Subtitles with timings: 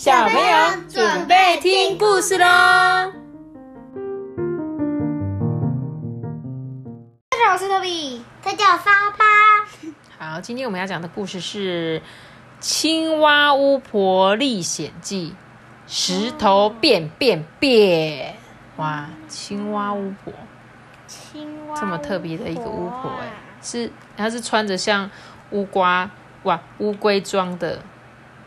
[0.00, 3.12] 小朋友准备听故事喽！
[7.28, 8.24] 大家好，我是托比。
[8.42, 9.26] 大家好，沙巴。
[10.18, 12.00] 好，今天我们要讲的故事是
[12.60, 15.34] 《青蛙巫婆历险记》，
[15.86, 18.36] 石头变变变！
[18.76, 20.32] 哇，青蛙巫婆，
[21.06, 23.28] 青蛙这么特别的一个巫婆哎，
[23.60, 25.10] 是她是穿着像
[25.50, 26.10] 乌瓜
[26.44, 27.82] 哇乌龟装的。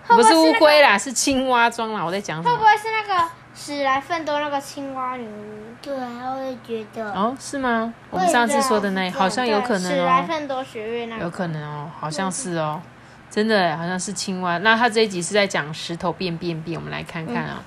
[0.07, 2.03] 不是乌龟啦，是青蛙装啦。
[2.03, 2.51] 我在讲什么？
[2.51, 5.75] 会不会是那个史莱芬多那个青蛙女巫？
[5.81, 7.11] 对，我也觉得。
[7.13, 7.93] 哦，是吗？
[8.09, 9.95] 我们上次说的那，好像有可能哦。
[9.95, 12.81] 史莱芬多学院那有可能哦，好像是哦，
[13.29, 14.57] 真的好像是青蛙。
[14.59, 17.63] 那他这一集是在讲石头变变变，我们来看看啊。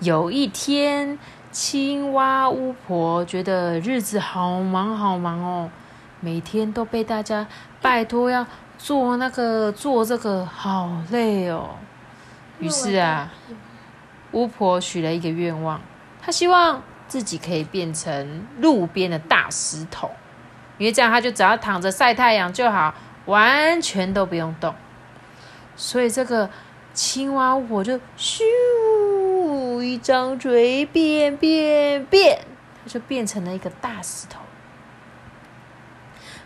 [0.00, 1.18] 有一天，
[1.50, 5.70] 青蛙巫婆觉得日子好忙好忙哦，
[6.20, 7.46] 每天都被大家
[7.80, 8.46] 拜托要。
[8.82, 11.76] 做那个做这个好累哦，
[12.58, 13.30] 于是啊，
[14.32, 15.78] 巫婆许了一个愿望，
[16.22, 20.10] 她希望自己可以变成路边的大石头，
[20.78, 22.94] 因为这样她就只要躺着晒太阳就好，
[23.26, 24.74] 完全都不用动。
[25.76, 26.48] 所以这个
[26.94, 32.46] 青蛙巫婆就咻一张嘴变变变，
[32.82, 34.40] 它就变成了一个大石头。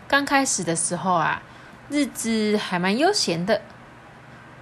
[0.05, 1.41] 刚开始的时候啊。
[1.89, 3.61] 日子还蛮悠闲的，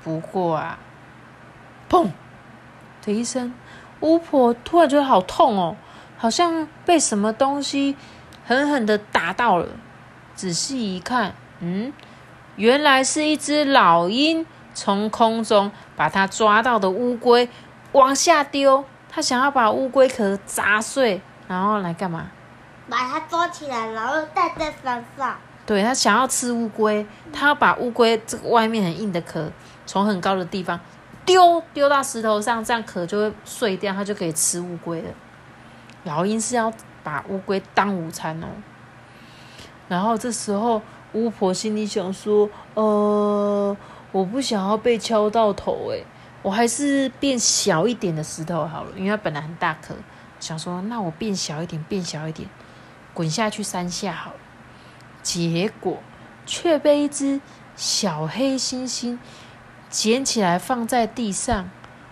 [0.03, 0.77] 不过啊，
[1.89, 2.09] 砰
[3.01, 3.53] 的一声，
[4.01, 5.77] 巫婆突然觉得好痛哦，
[6.17, 7.95] 好像被什么东西
[8.45, 9.67] 狠狠的打到了。
[10.35, 11.93] 仔细一看，嗯，
[12.55, 17.47] 原来是一只老鹰从空中把它抓到的乌龟
[17.93, 22.31] 往下丢，它想要把乌龟壳砸碎，然后来干嘛？
[22.89, 25.37] 把它抓起来，然后戴在身上。
[25.65, 29.51] 对他想要吃乌龟，他要把乌龟这个外面很硬的壳
[29.85, 30.79] 从很高的地方
[31.25, 35.09] 丢丢到石头上，这样壳就会碎掉，他就可以吃乌龟了。
[36.03, 38.47] 老鹰是要把乌龟当午餐哦。
[39.87, 40.81] 然后这时候
[41.13, 43.77] 巫婆心里想说：“呃，
[44.11, 46.05] 我不想要被敲到头，诶，
[46.41, 49.95] 我还是变小一点的石头好了，因为它本来很大颗。
[50.41, 52.49] 想说，那我变小一点，变小一点，
[53.13, 54.37] 滚下去山下好了。”
[55.23, 55.97] 结果
[56.45, 57.41] 却被一只
[57.75, 59.17] 小黑猩猩
[59.89, 61.69] 捡起来放在地上，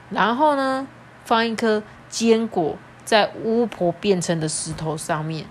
[0.10, 0.88] 然后呢，
[1.24, 5.46] 放一颗坚果在巫婆变成的石头上面，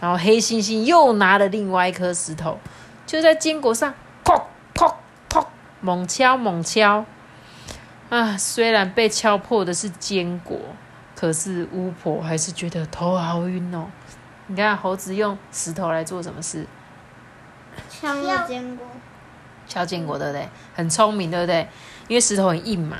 [0.00, 2.58] 然后黑猩猩又拿了另外一颗石头，
[3.06, 4.42] 就在坚果上砰
[4.74, 4.94] 砰
[5.28, 5.44] 砰
[5.80, 7.04] 猛敲猛敲。
[8.10, 10.58] 啊，虽然被敲破的是坚果，
[11.14, 13.86] 可是巫婆还是觉得头好晕哦。
[14.48, 16.66] 你看猴子用石头来做什么事？
[17.88, 18.14] 敲
[18.46, 18.86] 坚果，
[19.68, 20.48] 敲坚果对不对？
[20.74, 21.68] 很聪明对不对？
[22.08, 22.96] 因为石头很硬嘛，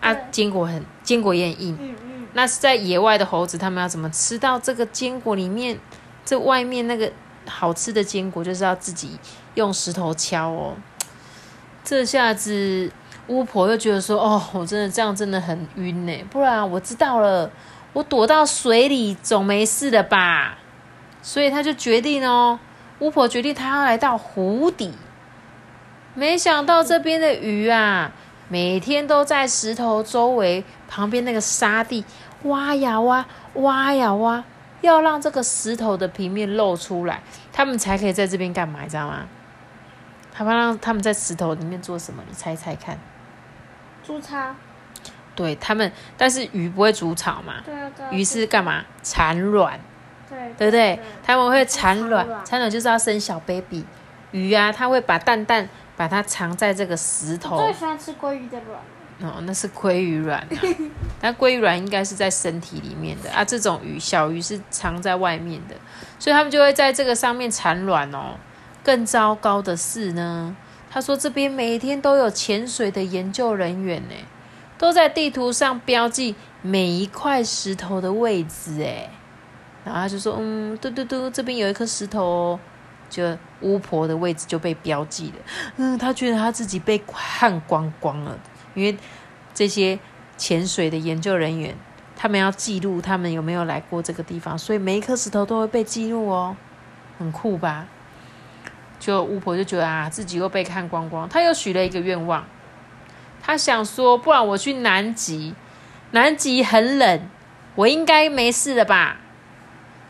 [0.00, 1.76] 啊，坚果很坚果也很硬。
[1.80, 2.26] 嗯嗯。
[2.34, 5.78] 那是在野外的猴子，他们要怎么吃到这个坚果里面？
[6.24, 7.10] 这外面那个
[7.48, 9.18] 好吃的坚果，就是要自己
[9.54, 10.74] 用石头敲哦。
[11.82, 12.92] 这下子
[13.26, 16.24] 巫婆又觉得说：“哦，我真的这样真的很晕呢。
[16.30, 17.50] 不然我知道了，
[17.92, 20.58] 我躲到水里总没事的吧？”
[21.22, 22.58] 所以他就决定哦，
[22.98, 24.92] 巫婆决定他要来到湖底。
[26.14, 28.12] 没想到这边的鱼啊，
[28.48, 32.04] 每天都在石头周围旁边那个沙地
[32.42, 33.24] 挖呀挖，
[33.54, 34.44] 挖呀挖，
[34.82, 37.22] 要让这个石头的平面露出来，
[37.52, 38.80] 他们才可以在这边干嘛？
[38.82, 39.26] 你知道吗？
[40.34, 42.22] 他们让他们在石头里面做什么？
[42.28, 42.98] 你猜猜看。
[44.04, 44.54] 筑巢。
[45.34, 47.62] 对他们，但是鱼不会筑巢嘛？
[47.64, 48.18] 对啊对。
[48.18, 48.84] 鱼是干嘛？
[49.02, 49.80] 产卵。
[50.56, 50.98] 对不对？
[51.22, 53.84] 他们会产卵，产卵就是要生小 baby。
[54.30, 57.58] 鱼啊，它会把蛋蛋把它藏在这个石头。
[57.58, 58.80] 最喜欢吃鲑鱼的卵。
[59.20, 60.44] 哦，那是鲑鱼卵。
[61.20, 65.76] 那鲑鱼卵应该是在身体里面的啊，这种鱼小鱼是藏在外面的，
[66.18, 68.36] 所以他们就会在这个上面产卵哦。
[68.82, 70.56] 更糟糕的是呢，
[70.90, 74.14] 他说这边每天都有潜水的研究人员呢，
[74.76, 79.10] 都在地图上标记每一块石头的位置哎。
[79.84, 82.58] 然后他就说：“嗯，嘟嘟嘟，这边有一颗石头，
[83.10, 85.34] 就巫婆的位置就被标记了。
[85.76, 88.38] 嗯，他觉得他自己被看光光了，
[88.74, 88.96] 因为
[89.52, 89.98] 这些
[90.36, 91.74] 潜水的研究人员，
[92.16, 96.56] 他们要记录他们有没有来过这个地方，所以每一颗石头都会被记录哦，
[97.18, 97.86] 很酷吧？
[99.00, 102.46] 就巫婆就觉得啊，自己又被看光光，他又许了一个愿望，
[103.42, 105.56] 他想说，不然我去南极，
[106.12, 107.28] 南极很冷，
[107.74, 109.18] 我应该没事了吧？”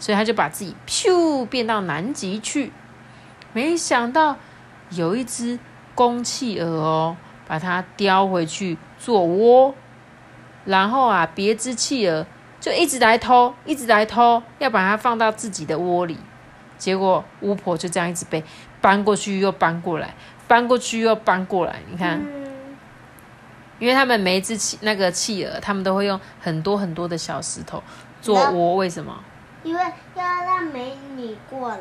[0.03, 2.73] 所以他就把自己咻变到南极去，
[3.53, 4.37] 没想到
[4.91, 5.61] 有一只
[5.95, 7.17] 公企鹅哦，
[7.47, 9.73] 把它叼回去做窝，
[10.65, 12.27] 然后啊，别只企鹅
[12.59, 16.19] 就一直来偷，一直来偷，要把它放到自己的窝里。
[16.77, 18.43] 结果巫婆就这样一直被
[18.81, 20.17] 搬过去又搬过来，
[20.49, 21.77] 搬过去又搬过来。
[21.89, 22.77] 你看，嗯，
[23.79, 27.81] 因为他们每一只企那个企鹅，他们都会用很多很多的小石头
[28.21, 29.17] 做窝，为什么？
[29.62, 29.81] 因为
[30.14, 31.79] 要让美女过来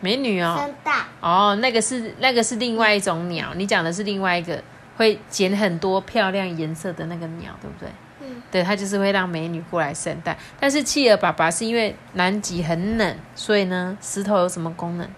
[0.00, 4.62] 美女哦，生蛋，哦，那个是那个是另外一种鸟，你讲的是另外一个
[4.96, 7.88] 会捡很多漂亮颜色的那个鸟，对不对？
[8.20, 10.36] 嗯，对，它就是会让美女过来生蛋。
[10.60, 15.08] 但是企鹅爸爸是因为南极很冷，所以呢，石头有什么功能？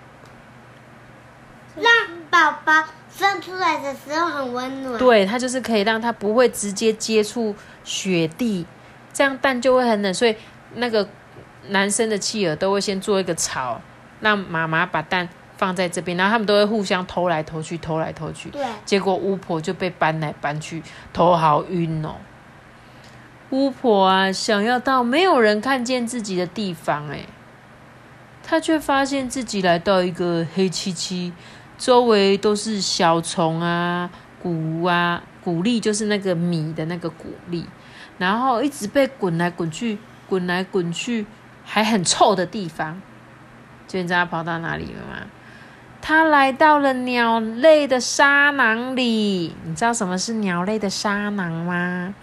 [1.77, 1.85] 让
[2.31, 2.85] 宝宝
[3.15, 4.99] 生出来的时候很温暖。
[4.99, 7.55] 对，它就是可以让它不会直接接触
[7.85, 8.65] 雪地，
[9.13, 10.15] 这样蛋就会很冷。
[10.15, 10.35] 所以
[10.75, 11.07] 那个
[11.69, 13.81] 男生的企鹅都会先做一个巢，
[14.21, 18.51] 让妈妈把蛋放在这边，然后他们都会互相偷来偷去，偷来偷去。
[18.51, 20.83] 对，结果巫婆就被搬来搬去，
[21.13, 22.17] 头好晕哦。
[23.51, 27.21] 巫婆啊，想要到没有人看见自己的地方，哎，
[28.43, 31.33] 她却发现自己来到一个黑漆漆，
[31.79, 34.11] 周围都是小虫啊、
[34.43, 37.65] 谷啊，谷粒就是那个米的那个谷粒，
[38.19, 39.97] 然后一直被滚来滚去，
[40.29, 41.25] 滚来滚去，
[41.67, 43.03] 还很臭的地方。
[43.87, 45.27] 就你知道她跑到哪里了吗？
[46.01, 49.55] 他来到了鸟类的沙囊里。
[49.65, 52.15] 你知道什么是鸟类的沙囊吗？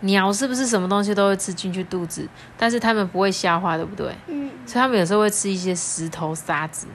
[0.00, 2.28] 鸟是不是什么东西都会吃进去肚子？
[2.56, 4.14] 但是它们不会消化，对不对？
[4.28, 6.86] 嗯，所以它们有时候会吃一些石头、沙子，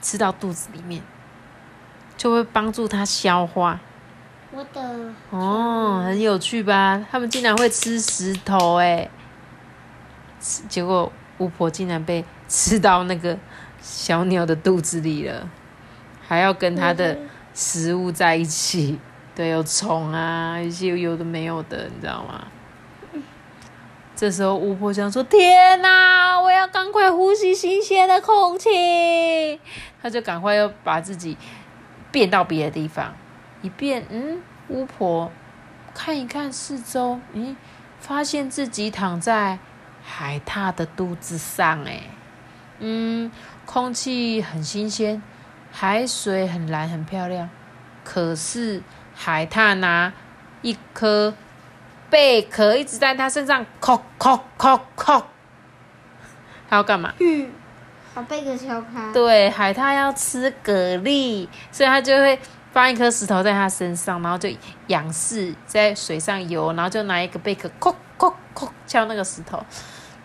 [0.00, 1.02] 吃到肚子里面，
[2.16, 3.80] 就会帮助它消化。
[4.52, 7.04] 我的哦，很有趣吧？
[7.10, 9.10] 它们竟然会吃石头，哎，吃
[10.68, 13.36] 结果巫婆竟然被吃到那个
[13.80, 15.48] 小鸟的肚子里了，
[16.26, 17.18] 还要跟它的
[17.54, 18.98] 食物在一起。
[19.34, 22.46] 对，有虫啊，一些有的没有的，你知道吗？
[24.14, 29.60] 这时候巫婆想说：“天哪，我要赶快呼吸新鲜的空气。”
[30.00, 31.36] 她就赶快要把自己
[32.10, 33.14] 变到别的地方。
[33.60, 35.30] 一变，嗯，巫婆
[35.92, 37.54] 看一看四周，咦，
[38.00, 39.58] 发现自己躺在
[40.08, 42.00] 海獭的肚子上，哎，
[42.78, 43.30] 嗯，
[43.66, 45.20] 空气很新鲜，
[45.72, 47.50] 海水很蓝很漂亮，
[48.04, 48.80] 可是
[49.14, 50.12] 海獭拿
[50.62, 51.34] 一颗
[52.08, 55.26] 贝壳一直在它身上敲敲敲敲，
[56.70, 57.12] 它要干嘛？
[57.20, 57.50] 嗯，
[58.14, 59.12] 把贝壳敲开。
[59.12, 62.38] 对，海獭要吃蛤蜊，所以它就会
[62.72, 64.48] 放一颗石头在它身上，然后就
[64.86, 69.62] 仰视在水上游，然后就拿一个贝壳，敲敲敲敲那个石头。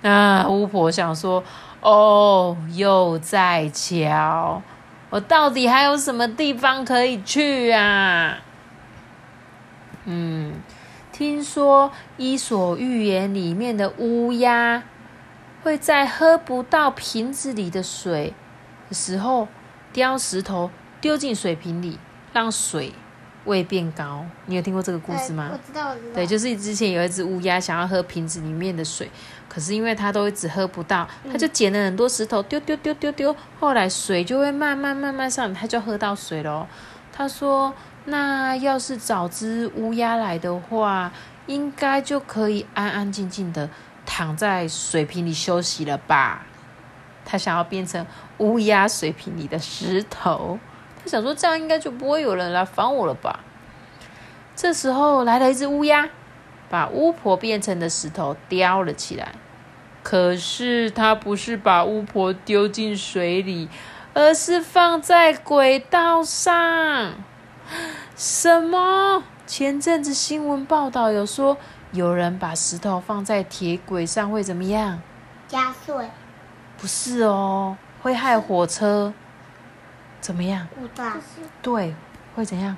[0.02, 1.44] 啊，巫婆想说，
[1.82, 4.62] 哦，又在敲，
[5.10, 8.38] 我到底还有什么地方可以去啊？
[10.06, 10.56] 嗯，
[11.12, 14.82] 听说《伊索寓言》里面的乌鸦
[15.64, 18.34] 会在喝不到瓶子里的水
[18.90, 19.48] 的时候，
[19.94, 22.00] 叼石头丢进水瓶里，
[22.34, 22.94] 让水
[23.46, 24.26] 位变高。
[24.46, 25.60] 你有听过这个故事吗哎我？
[25.66, 26.14] 知道，我知道。
[26.16, 29.10] 对，就是之前有一只乌鸦想要喝瓶子里面的水，
[29.48, 36.68] 可是因为它都一直喝不到，它就捡了很多石头丢丢丢丢丢，后来水就会慢慢慢慢上来，它就喝到水了。
[37.14, 37.74] 他说
[38.06, 41.12] ：“那要是找只乌鸦来的话，
[41.46, 43.70] 应该就可以安安静静的
[44.06, 46.46] 躺在水瓶里休息了吧？”
[47.26, 48.06] 他想要变成
[48.40, 50.58] 乌鸦水瓶里的石头，
[51.04, 53.40] 他想说这样应该就不会有人来烦我了吧？
[54.56, 56.10] 这时候来了一只乌鸦，
[56.70, 59.34] 把巫婆变成的石头叼了起来。
[60.04, 63.70] 可是它不是把巫婆丢进水里，
[64.14, 67.14] 而是放在轨道上。
[68.16, 69.24] 什么？
[69.48, 71.58] 前阵子新闻报道有说，
[71.92, 75.02] 有人把石头放在铁轨上会怎么样？
[75.48, 76.10] 加税
[76.78, 79.14] 不是哦，会害火车。
[80.22, 80.66] 怎么样？
[81.62, 81.94] 对，
[82.36, 82.78] 会怎样？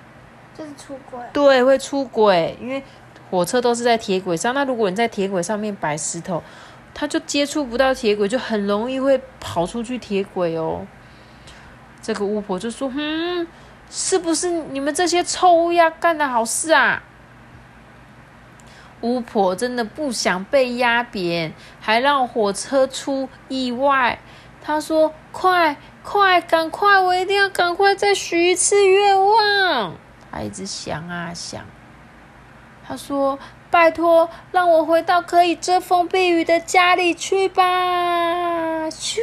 [0.57, 1.19] 就是出轨。
[1.33, 2.81] 对，会出轨，因为
[3.29, 4.53] 火车都是在铁轨上。
[4.53, 6.41] 那如果你在铁轨上面摆石头，
[6.93, 10.87] 它就接触不到铁轨，就很容易会跑出去铁轨哦。
[12.01, 13.47] 这个巫婆就说：“嗯，
[13.89, 17.03] 是不是你们这些臭乌鸦干的好事啊？”
[19.01, 24.17] 巫婆真的不想被压扁，还让火车出意外。
[24.65, 26.97] 她说：“快快，赶快！
[26.99, 29.95] 我一定要赶快再许一次愿望。”
[30.31, 31.63] 他一直想啊想。
[32.87, 33.37] 他说
[33.69, 39.19] ：“拜托，让我回到可以遮风避雨的家里去吧！”咻，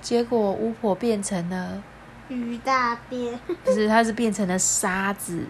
[0.00, 1.82] 结果巫婆变成了，
[2.28, 5.46] 鱼大便， 就是她是变成了沙子，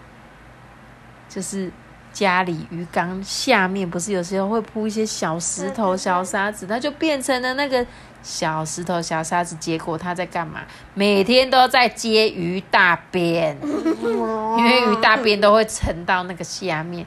[1.29, 1.73] 就是
[2.17, 7.85] 家里鱼缸下面不是有时候会铺一些小石头、小沙子，它就变成了那个
[8.23, 9.55] 小石头、小沙子。
[9.57, 10.63] 结果它在干嘛？
[10.95, 17.05] 每天都在接鱼大便，因为鱼大便都会沉到那个下面。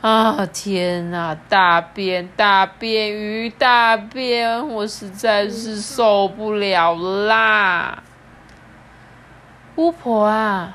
[0.00, 1.36] 啊天哪！
[1.50, 8.02] 大便大便鱼大便，我实在是受不了啦！
[9.74, 10.74] 巫婆啊，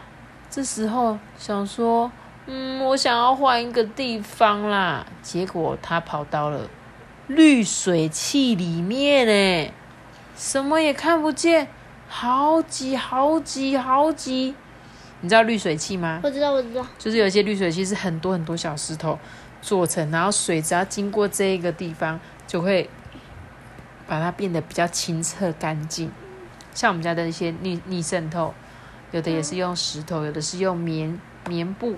[0.52, 2.12] 这时候想说，
[2.48, 5.06] 嗯，我想要换一个地方啦。
[5.22, 6.70] 结果他跑到了
[7.28, 9.74] 滤水器里面呢，
[10.36, 11.68] 什么也看不见，
[12.08, 14.56] 好挤好挤好挤。
[15.22, 16.20] 你知道滤水器吗？
[16.24, 16.86] 我知道，我知道。
[16.98, 19.20] 就是有些滤水器是很多很多小石头
[19.62, 22.90] 做成，然后水只要经过这一个地方，就会
[24.08, 26.12] 把它变得比较清澈干净。
[26.74, 28.54] 像我们家的一些逆逆渗透，
[29.12, 31.96] 有的也是用石头，有的是用棉棉布。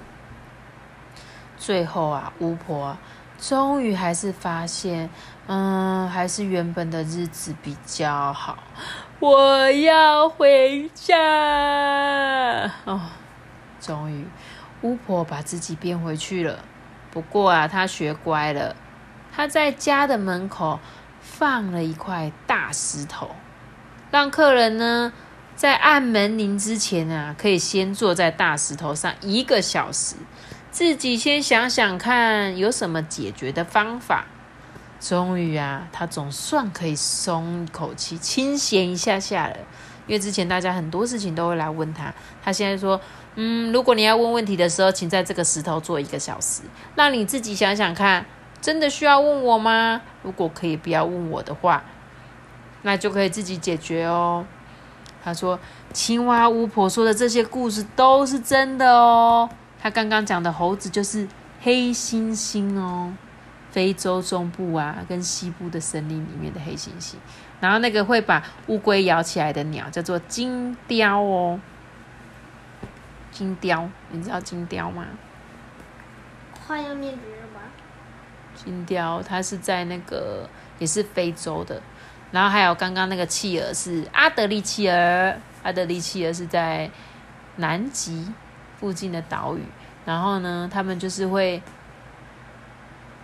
[1.64, 3.00] 最后啊，巫婆啊，
[3.40, 5.10] 终于还是发现，
[5.48, 8.58] 嗯，还是原本的日子比较好。
[9.22, 13.00] 我要回家哦！
[13.80, 14.28] 终于，
[14.82, 16.60] 巫婆把自己变回去了。
[17.10, 18.76] 不过啊，她学乖了，
[19.34, 20.82] 她在家的门口
[21.22, 23.30] 放了一块大石头，
[24.12, 25.14] 让客人呢
[25.56, 30.18] 在按门铃之前啊，可以先坐在大石头上一个小时，
[30.74, 34.26] 自己先想想看有什么解决的方法。
[35.00, 39.56] 终于啊，他总算可以松一口气，清闲一下下了。
[40.08, 42.12] 因为之前大家很多事情都会来问他，
[42.44, 43.00] 他现在说
[43.36, 46.64] ：“嗯，如果你要问问题的时候，请在这个石头坐一个小时，
[46.96, 48.26] 让你自己想想看，
[48.60, 50.02] 真的需要问我吗？
[50.24, 51.84] 如果可以不要问我的话，
[52.82, 54.44] 那就可以自己解决哦。”
[55.24, 55.60] 他说
[55.94, 59.48] ：“青蛙巫婆说的这些故事都是真的哦。
[59.84, 61.28] 他刚刚讲的猴子就是
[61.62, 63.14] 黑猩猩哦。”
[63.74, 67.16] 非洲中部啊，跟西部的森林里面的黑猩猩，
[67.60, 71.60] 然后那个会把乌龟咬起来的鸟叫做金雕哦。
[73.32, 75.08] 金雕，你知道金雕吗？
[76.52, 77.62] 快要灭绝了吧？
[78.54, 80.48] 金雕它是在那个
[80.78, 81.82] 也是非洲的，
[82.32, 86.92] 然后还有刚刚那个企鹅是阿德利企鹅，阿德利企鹅是在
[87.56, 88.32] 南极
[88.84, 89.62] 附近的岛屿，
[90.04, 91.62] 然后呢，他们就是会。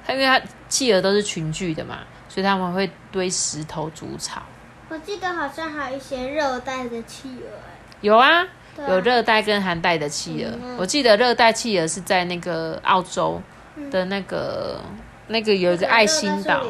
[0.08, 1.98] 他因为他企鹅都是群聚的嘛，
[2.30, 4.42] 所以他们会堆石头筑巢。
[4.88, 8.48] 我记得好像还有一些热带的企鹅，哎，有啊，啊。
[8.88, 10.52] 有热带跟寒带的企鹅。
[10.64, 13.42] 嗯我记得热带企鹅是在那个澳洲
[13.92, 14.80] 的那个、
[15.28, 16.64] 那个有一个爱心岛，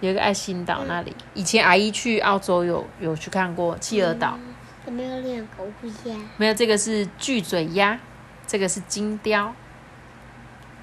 [0.00, 1.14] 有一个爱心岛那里。
[1.34, 4.36] 以前阿姨去澳洲有有去看过企鹅岛，
[4.90, 5.72] 有没有两个乌
[6.04, 6.16] 鸦？
[6.36, 7.96] 没有这个是巨嘴鸭，
[8.44, 9.54] 这个是金雕，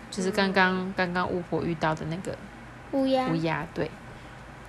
[0.09, 2.35] 就是刚刚刚刚巫婆遇到的那个
[2.93, 3.67] 乌鸦乌鸦。
[3.73, 3.91] 对，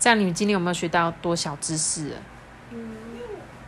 [0.00, 2.16] 这样你们今天有没有学到多小知识了？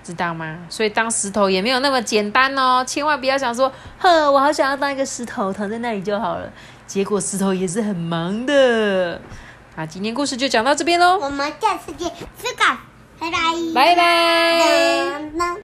[0.02, 0.58] 知道吗？
[0.68, 6.52] 所以当石头也没有那么简单哦，千万不要想说，呵，我好想要当一个石头，躺在那里就好了。
[6.86, 9.20] 结果石头也是很忙的。
[9.76, 12.64] 那今天故事就讲到这边喽，我们下次见，吃个，
[13.20, 13.38] 拜拜，
[13.72, 15.30] 拜拜。
[15.38, 15.56] 拜。